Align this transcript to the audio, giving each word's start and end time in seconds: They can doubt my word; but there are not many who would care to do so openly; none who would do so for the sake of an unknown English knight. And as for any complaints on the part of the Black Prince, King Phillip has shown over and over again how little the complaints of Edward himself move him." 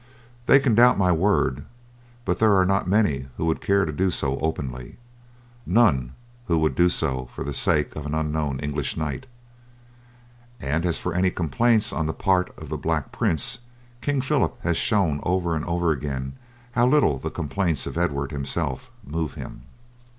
They 0.47 0.59
can 0.59 0.73
doubt 0.73 0.97
my 0.97 1.11
word; 1.11 1.63
but 2.25 2.39
there 2.39 2.55
are 2.55 2.65
not 2.65 2.87
many 2.87 3.27
who 3.37 3.45
would 3.45 3.61
care 3.61 3.85
to 3.85 3.91
do 3.91 4.09
so 4.09 4.39
openly; 4.39 4.97
none 5.63 6.13
who 6.47 6.57
would 6.57 6.73
do 6.73 6.89
so 6.89 7.25
for 7.25 7.43
the 7.43 7.53
sake 7.53 7.95
of 7.95 8.07
an 8.07 8.15
unknown 8.15 8.57
English 8.61 8.97
knight. 8.97 9.27
And 10.59 10.87
as 10.87 10.97
for 10.97 11.13
any 11.13 11.29
complaints 11.29 11.93
on 11.93 12.07
the 12.07 12.13
part 12.15 12.51
of 12.57 12.69
the 12.69 12.77
Black 12.77 13.11
Prince, 13.11 13.59
King 14.01 14.21
Phillip 14.21 14.59
has 14.63 14.75
shown 14.75 15.19
over 15.21 15.55
and 15.55 15.65
over 15.65 15.91
again 15.91 16.33
how 16.71 16.87
little 16.87 17.19
the 17.19 17.29
complaints 17.29 17.85
of 17.85 17.95
Edward 17.95 18.31
himself 18.31 18.89
move 19.05 19.35
him." 19.35 19.65